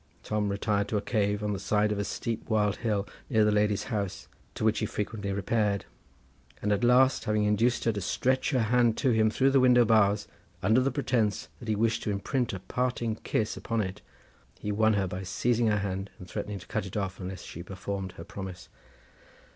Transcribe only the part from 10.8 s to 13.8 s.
the pretence that he wished to imprint a parting kiss upon